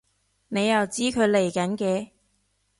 [0.47, 2.09] 你又知佢嚟緊嘅？